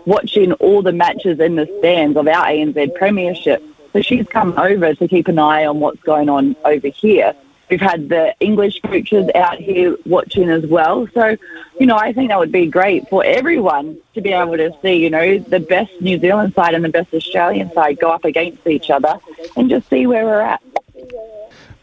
watching 0.06 0.54
all 0.54 0.82
the 0.82 0.92
matches 0.92 1.40
in 1.40 1.56
the 1.56 1.66
stands 1.80 2.18
of 2.18 2.28
our 2.28 2.46
ANZ 2.46 2.96
Premiership. 2.96 3.64
So 3.94 4.02
she's 4.02 4.26
come 4.28 4.58
over 4.58 4.96
to 4.96 5.08
keep 5.08 5.28
an 5.28 5.38
eye 5.38 5.66
on 5.66 5.80
what's 5.80 6.02
going 6.02 6.30
on 6.30 6.56
over 6.66 6.88
here. 6.88 7.36
We've 7.74 7.82
had 7.82 8.08
the 8.08 8.36
English 8.40 8.82
coaches 8.82 9.32
out 9.34 9.58
here 9.58 9.98
watching 10.06 10.48
as 10.48 10.64
well. 10.64 11.08
So, 11.12 11.36
you 11.80 11.88
know, 11.88 11.98
I 11.98 12.14
think 12.14 12.30
that 12.30 12.38
would 12.38 12.52
be 12.52 12.68
great 12.68 13.10
for 13.10 13.26
everyone 13.26 13.98
to 14.14 14.22
be 14.22 14.32
able 14.32 14.58
to 14.58 14.72
see, 14.84 14.94
you 14.94 15.10
know, 15.10 15.40
the 15.40 15.60
best 15.60 15.92
New 16.00 16.20
Zealand 16.20 16.54
side 16.54 16.76
and 16.76 16.86
the 16.86 16.90
best 16.90 17.12
Australian 17.16 17.74
side 17.74 17.98
go 18.00 18.12
up 18.12 18.26
against 18.26 18.68
each 18.68 18.92
other 18.92 19.20
and 19.58 19.72
just 19.72 19.90
see 19.90 20.06
where 20.06 20.24
we're 20.24 20.42
at. 20.42 20.62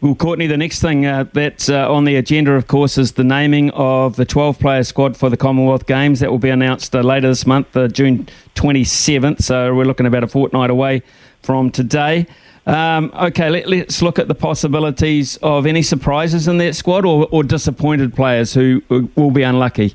Well, 0.00 0.14
Courtney, 0.14 0.47
the 0.47 0.56
next 0.56 0.80
thing 0.80 1.06
uh, 1.06 1.25
that's 1.32 1.68
uh, 1.68 1.92
on 1.92 2.04
the 2.04 2.14
agenda, 2.14 2.52
of 2.52 2.68
course, 2.68 2.97
is 2.97 3.14
the 3.14 3.25
naming 3.25 3.70
of 3.70 4.14
the 4.14 4.25
12 4.25 4.61
player 4.61 4.85
squad 4.85 5.16
for 5.16 5.28
the 5.28 5.37
Commonwealth 5.37 5.87
Games. 5.87 6.20
That 6.20 6.30
will 6.30 6.38
be 6.38 6.50
announced 6.50 6.94
uh, 6.94 7.00
later 7.00 7.26
this 7.26 7.49
month, 7.49 7.76
uh, 7.76 7.88
June 7.88 8.28
27th. 8.54 9.42
So 9.42 9.75
we're 9.75 9.87
looking 9.87 10.06
about 10.06 10.23
a 10.23 10.28
fortnight 10.28 10.70
away 10.70 11.02
from 11.42 11.73
today. 11.73 12.28
Um, 12.67 13.11
okay, 13.14 13.49
let, 13.49 13.88
us 13.88 14.02
look 14.02 14.19
at 14.19 14.29
the 14.29 14.35
possibilities 14.35 15.37
of 15.38 15.67
any 15.67 15.83
surprises 15.83 16.47
in 16.47 16.59
that 16.59 16.76
squad 16.76 17.05
or, 17.05 17.26
or 17.31 17.43
disappointed 17.43 18.14
players 18.14 18.52
who 18.55 18.83
will 18.88 19.31
be 19.31 19.43
unlucky. 19.43 19.95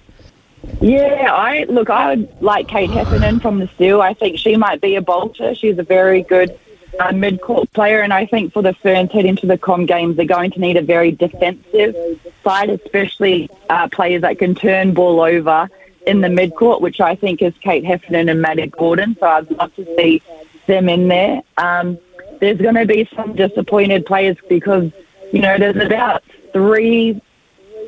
Yeah, 0.82 1.30
I 1.32 1.66
look. 1.66 1.90
I 1.90 2.10
would 2.16 2.42
like 2.42 2.68
Kate 2.68 2.90
Heffernan 2.90 3.40
from 3.40 3.60
the 3.60 3.68
Steel. 3.76 4.02
I 4.02 4.14
think 4.14 4.40
she 4.40 4.56
might 4.56 4.82
be 4.82 4.96
a 4.96 5.02
bolter. 5.02 5.54
She's 5.54 5.78
a 5.78 5.84
very 5.84 6.24
good 6.24 6.58
uh, 7.00 7.12
mid-court 7.12 7.72
player, 7.74 8.02
and 8.02 8.12
I 8.12 8.26
think 8.26 8.52
for 8.52 8.64
the 8.64 8.74
Ferns 8.74 9.12
head 9.12 9.26
into 9.26 9.46
the 9.46 9.58
Com 9.58 9.86
games, 9.86 10.16
they're 10.16 10.26
going 10.26 10.52
to 10.52 10.60
need 10.60 10.78
a 10.78 10.82
very 10.82 11.12
defensive 11.12 11.96
side, 12.44 12.70
especially 12.70 13.50
uh, 13.70 13.88
players 13.90 14.22
that 14.24 14.40
can 14.40 14.56
turn 14.56 14.94
ball 14.94 15.22
over 15.22 15.70
in 16.08 16.22
the 16.22 16.30
mid-court, 16.30 16.82
which 16.82 17.00
I 17.00 17.16
think 17.16 17.42
is 17.42 17.54
Kate 17.62 17.86
Heffernan 17.86 18.30
and 18.30 18.42
Maddie 18.42 18.68
Gordon. 18.68 19.16
So 19.20 19.28
I'd 19.28 19.52
love 19.52 19.74
to 19.76 19.86
see 19.96 20.22
them 20.68 20.90
in 20.90 21.08
there. 21.08 21.42
Um, 21.58 21.98
there's 22.40 22.60
going 22.60 22.76
to 22.76 22.86
be 22.86 23.08
some 23.16 23.36
disappointed 23.36 24.06
players 24.06 24.38
because, 24.50 24.92
you 25.32 25.42
know, 25.42 25.58
there's 25.58 25.78
about 25.78 26.24
three 26.54 27.22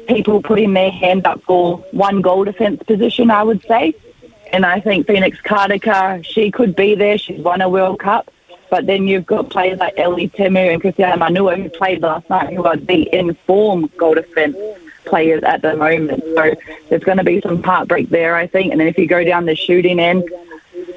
people 0.08 0.42
putting 0.42 0.74
their 0.74 0.92
hand 0.92 1.25
up 1.25 1.42
for 1.44 1.77
one 1.92 2.22
goal 2.22 2.44
defence 2.44 2.82
position, 2.84 3.30
I 3.30 3.44
would 3.44 3.62
say. 3.63 3.94
And 4.51 4.66
I 4.66 4.80
think 4.80 5.08
Phoenix 5.08 5.39
Karaka, 5.42 6.24
she 6.24 6.51
could 6.51 6.75
be 6.75 6.96
there. 6.96 7.18
She's 7.18 7.39
won 7.39 7.62
a 7.62 7.70
World 7.70 8.00
Cup. 8.00 8.32
But 8.70 8.86
then 8.86 9.08
you've 9.08 9.25
got 9.25 9.50
players 9.50 9.80
like 9.80 9.98
Ellie 9.98 10.30
Temu 10.30 10.74
and 10.74 10.82
Kristiana 10.82 11.16
Manu'a 11.16 11.62
who 11.62 11.70
played 11.70 12.01
last 12.01 12.30
night 12.30 12.54
who 12.54 12.66
are 12.66 12.75
the 12.75 13.13
informed 13.13 13.96
goal 13.98 14.16
defence 14.16 14.58
players 15.06 15.44
at 15.44 15.62
the 15.62 15.75
moment. 15.75 16.22
So 16.36 16.54
there's 16.89 17.04
going 17.04 17.18
to 17.18 17.24
be 17.24 17.39
some 17.42 17.63
heartbreak 17.63 18.10
there, 18.10 18.36
I 18.36 18.48
think. 18.48 18.72
And 18.72 18.80
then 18.80 18.88
if 18.88 18.98
you 18.98 19.08
go 19.08 19.24
down 19.24 19.46
the 19.46 19.56
shooting 19.56 20.00
end, 20.00 20.30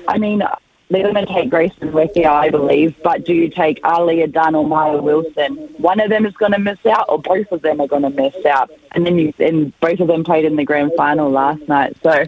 I 0.09 0.19
mean, 0.19 0.43
they're 0.91 1.13
going 1.13 1.25
to 1.25 1.33
take 1.33 1.51
Grace 1.51 1.73
Nweke, 1.81 2.27
I 2.27 2.51
believe, 2.51 3.01
but 3.03 3.25
do 3.25 3.33
you 3.33 3.49
take 3.49 3.81
Aliyah 3.83 4.33
Dunn 4.33 4.57
or 4.57 4.67
Maia 4.67 5.01
Wilson? 5.01 5.57
One 5.79 6.01
of 6.01 6.11
them 6.11 6.27
is 6.27 6.35
going 6.35 6.53
to 6.53 6.59
miss 6.59 6.85
out, 6.85 7.07
or 7.09 7.21
both 7.21 7.53
of 7.53 7.63
them 7.63 7.81
are 7.81 7.87
going 7.87 8.03
to 8.03 8.11
miss 8.11 8.45
out. 8.45 8.71
And 8.93 9.07
then 9.07 9.17
you, 9.19 9.33
and 9.39 9.79
both 9.81 10.01
of 10.01 10.09
them 10.09 10.25
played 10.25 10.45
in 10.45 10.57
the 10.57 10.65
grand 10.65 10.93
final 10.97 11.31
last 11.31 11.67
night. 11.69 11.97
So 12.03 12.25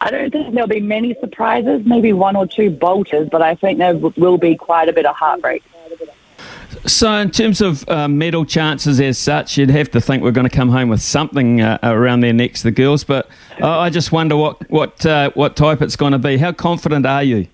I 0.00 0.10
don't 0.10 0.30
think 0.30 0.54
there'll 0.54 0.68
be 0.68 0.80
many 0.80 1.16
surprises, 1.20 1.82
maybe 1.86 2.12
one 2.12 2.36
or 2.36 2.46
two 2.46 2.70
bolters, 2.70 3.28
but 3.30 3.40
I 3.40 3.54
think 3.54 3.78
there 3.78 3.96
will 3.96 4.38
be 4.38 4.56
quite 4.56 4.90
a 4.90 4.92
bit 4.92 5.06
of 5.06 5.16
heartbreak. 5.16 5.64
So, 6.84 7.10
in 7.14 7.30
terms 7.30 7.62
of 7.62 7.88
uh, 7.88 8.06
medal 8.06 8.44
chances 8.44 9.00
as 9.00 9.16
such, 9.18 9.56
you'd 9.56 9.70
have 9.70 9.90
to 9.92 10.00
think 10.00 10.22
we're 10.22 10.30
going 10.32 10.48
to 10.48 10.54
come 10.54 10.68
home 10.68 10.90
with 10.90 11.00
something 11.00 11.62
uh, 11.62 11.78
around 11.82 12.20
their 12.20 12.34
necks, 12.34 12.62
the 12.62 12.70
girls. 12.70 13.02
But 13.02 13.28
uh, 13.60 13.78
I 13.78 13.88
just 13.88 14.12
wonder 14.12 14.36
what 14.36 14.68
what 14.70 15.04
uh, 15.06 15.30
what 15.34 15.56
type 15.56 15.80
it's 15.80 15.96
going 15.96 16.12
to 16.12 16.18
be. 16.18 16.36
How 16.36 16.52
confident 16.52 17.06
are 17.06 17.22
you? 17.22 17.48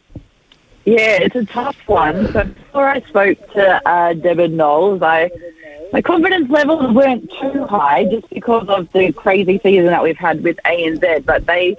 Yeah, 0.84 1.18
it's 1.20 1.36
a 1.36 1.44
tough 1.44 1.76
one. 1.86 2.32
So 2.32 2.44
before 2.44 2.88
I 2.88 3.00
spoke 3.02 3.38
to 3.52 3.88
uh, 3.88 4.14
Deborah 4.14 4.48
Knowles, 4.48 5.02
I 5.02 5.30
my 5.92 6.00
confidence 6.00 6.50
levels 6.50 6.92
weren't 6.94 7.30
too 7.38 7.64
high 7.66 8.04
just 8.04 8.28
because 8.30 8.66
of 8.68 8.90
the 8.92 9.12
crazy 9.12 9.60
season 9.62 9.86
that 9.86 10.02
we've 10.02 10.16
had 10.16 10.42
with 10.42 10.58
ANZ. 10.64 11.24
But 11.26 11.46
they, 11.46 11.76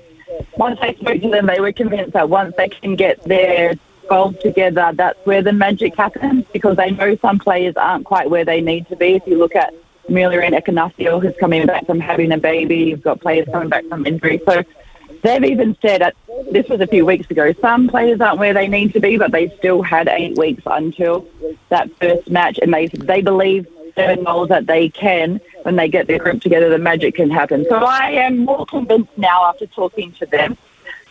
once 0.56 0.78
I 0.82 0.94
spoke 0.94 1.22
to 1.22 1.30
them, 1.30 1.48
they 1.48 1.60
were 1.60 1.74
convinced 1.74 2.14
that 2.14 2.30
once 2.30 2.54
they 2.56 2.70
can 2.70 2.96
get 2.96 3.22
their 3.24 3.74
goals 4.08 4.36
together, 4.40 4.92
that's 4.94 5.18
where 5.26 5.42
the 5.42 5.52
magic 5.52 5.96
happens 5.98 6.46
because 6.54 6.78
they 6.78 6.92
know 6.92 7.18
some 7.18 7.40
players 7.40 7.76
aren't 7.76 8.06
quite 8.06 8.30
where 8.30 8.46
they 8.46 8.62
need 8.62 8.88
to 8.90 8.96
be. 8.96 9.16
If 9.16 9.24
you 9.26 9.40
look 9.40 9.56
at 9.56 9.74
Miriam 10.08 10.54
Ekenasio, 10.54 11.20
who's 11.20 11.36
coming 11.40 11.66
back 11.66 11.88
from 11.88 12.00
having 12.00 12.32
a 12.32 12.38
baby, 12.38 12.78
you've 12.78 13.02
got 13.02 13.20
players 13.20 13.48
coming 13.52 13.70
back 13.70 13.86
from 13.88 14.06
injury. 14.06 14.40
So 14.46 14.64
They've 15.24 15.44
even 15.46 15.78
said, 15.82 16.02
at, 16.02 16.16
this 16.52 16.68
was 16.68 16.82
a 16.82 16.88
few 16.88 17.06
weeks 17.06 17.32
ago, 17.32 17.54
some 17.54 17.88
players 17.88 18.20
aren't 18.20 18.40
where 18.40 18.54
they 18.54 18.68
need 18.68 18.94
to 18.94 19.00
be, 19.00 19.18
but 19.18 19.32
they 19.32 19.50
still 19.58 19.82
had 19.82 20.10
eight 20.10 20.38
weeks 20.38 20.64
until 20.66 21.26
that 21.70 21.90
first 21.98 22.30
match, 22.30 22.60
and 22.62 22.74
they 22.74 22.88
they 22.88 23.22
believe 23.22 23.66
seven 23.96 24.24
goals 24.26 24.50
that 24.50 24.66
they 24.66 24.90
can, 24.90 25.40
when 25.62 25.78
they 25.78 25.88
get 25.88 26.08
their 26.08 26.20
group 26.20 26.42
together, 26.42 26.70
the 26.70 26.78
magic 26.78 27.16
can 27.16 27.30
happen. 27.30 27.66
So 27.70 27.76
I 27.76 28.12
am 28.12 28.40
more 28.40 28.66
convinced 28.66 29.18
now 29.18 29.46
after 29.46 29.66
talking 29.68 30.12
to 30.14 30.26
them. 30.26 30.58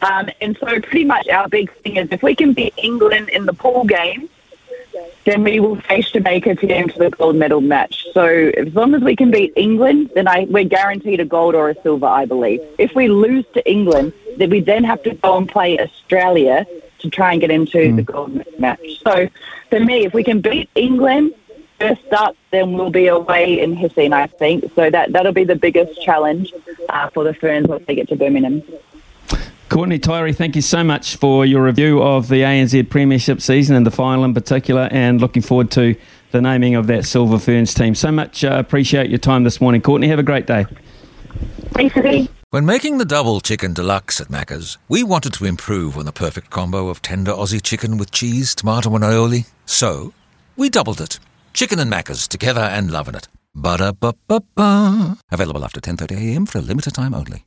Um, 0.02 0.28
and 0.40 0.58
so 0.58 0.66
pretty 0.80 1.04
much 1.04 1.28
our 1.28 1.48
big 1.48 1.72
thing 1.78 1.96
is 1.96 2.08
if 2.10 2.22
we 2.22 2.34
can 2.34 2.52
beat 2.52 2.74
England 2.76 3.28
in 3.30 3.46
the 3.46 3.52
pool 3.52 3.84
game, 3.84 4.28
then 5.24 5.44
we 5.44 5.60
will 5.60 5.76
face 5.76 6.10
Jamaica 6.10 6.56
to 6.56 6.66
get 6.66 6.78
into 6.82 6.98
the 6.98 7.10
gold 7.10 7.36
medal 7.36 7.60
match. 7.60 8.06
So 8.12 8.24
as 8.24 8.74
long 8.74 8.94
as 8.94 9.02
we 9.02 9.16
can 9.16 9.30
beat 9.30 9.52
England, 9.56 10.10
then 10.14 10.28
I, 10.28 10.46
we're 10.48 10.64
guaranteed 10.64 11.20
a 11.20 11.24
gold 11.24 11.54
or 11.54 11.70
a 11.70 11.82
silver, 11.82 12.06
I 12.06 12.24
believe. 12.24 12.60
If 12.78 12.94
we 12.94 13.08
lose 13.08 13.44
to 13.54 13.70
England, 13.70 14.12
then 14.36 14.50
we 14.50 14.60
then 14.60 14.84
have 14.84 15.02
to 15.04 15.14
go 15.14 15.36
and 15.36 15.48
play 15.48 15.78
Australia 15.78 16.66
to 17.00 17.10
try 17.10 17.32
and 17.32 17.40
get 17.40 17.50
into 17.50 17.78
mm. 17.78 17.96
the 17.96 18.02
gold 18.02 18.34
medal 18.34 18.52
match. 18.58 19.02
So 19.02 19.28
for 19.70 19.80
me, 19.80 20.04
if 20.04 20.14
we 20.14 20.24
can 20.24 20.40
beat 20.40 20.68
England 20.74 21.34
first 21.78 22.12
up, 22.12 22.36
then 22.50 22.74
we'll 22.74 22.90
be 22.90 23.08
away 23.08 23.60
in 23.60 23.74
Hissing, 23.74 24.12
I 24.12 24.26
think. 24.26 24.72
So 24.74 24.90
that, 24.90 25.12
that'll 25.12 25.32
be 25.32 25.44
the 25.44 25.56
biggest 25.56 26.00
challenge 26.02 26.52
uh, 26.88 27.10
for 27.10 27.24
the 27.24 27.34
Ferns 27.34 27.66
once 27.66 27.84
they 27.86 27.94
get 27.94 28.08
to 28.08 28.16
Birmingham. 28.16 28.62
Courtney 29.72 29.98
Tairi, 29.98 30.36
thank 30.36 30.54
you 30.54 30.60
so 30.60 30.84
much 30.84 31.16
for 31.16 31.46
your 31.46 31.64
review 31.64 32.02
of 32.02 32.28
the 32.28 32.42
ANZ 32.42 32.90
Premiership 32.90 33.40
season 33.40 33.74
and 33.74 33.86
the 33.86 33.90
final 33.90 34.22
in 34.22 34.34
particular, 34.34 34.86
and 34.90 35.18
looking 35.18 35.40
forward 35.40 35.70
to 35.70 35.96
the 36.30 36.42
naming 36.42 36.74
of 36.74 36.88
that 36.88 37.06
Silver 37.06 37.38
Ferns 37.38 37.72
team. 37.72 37.94
So 37.94 38.12
much 38.12 38.44
uh, 38.44 38.52
appreciate 38.58 39.08
your 39.08 39.18
time 39.18 39.44
this 39.44 39.62
morning, 39.62 39.80
Courtney. 39.80 40.08
Have 40.08 40.18
a 40.18 40.22
great 40.22 40.46
day. 40.46 40.66
Thanks, 41.70 41.96
Lee. 41.96 42.28
When 42.50 42.66
making 42.66 42.98
the 42.98 43.06
double 43.06 43.40
chicken 43.40 43.72
deluxe 43.72 44.20
at 44.20 44.28
Macca's, 44.28 44.76
we 44.90 45.02
wanted 45.02 45.32
to 45.32 45.46
improve 45.46 45.96
on 45.96 46.04
the 46.04 46.12
perfect 46.12 46.50
combo 46.50 46.90
of 46.90 47.00
tender 47.00 47.32
Aussie 47.32 47.62
chicken 47.62 47.96
with 47.96 48.10
cheese, 48.10 48.54
tomato, 48.54 48.94
and 48.94 49.02
aioli. 49.02 49.46
So, 49.64 50.12
we 50.54 50.68
doubled 50.68 51.00
it. 51.00 51.18
Chicken 51.54 51.78
and 51.78 51.90
Macca's 51.90 52.28
together 52.28 52.60
and 52.60 52.90
loving 52.90 53.14
it. 53.14 53.26
Ba-da-ba-ba-ba. 53.54 55.16
Available 55.30 55.64
after 55.64 55.80
10.30am 55.80 56.46
for 56.46 56.58
a 56.58 56.60
limited 56.60 56.92
time 56.92 57.14
only. 57.14 57.46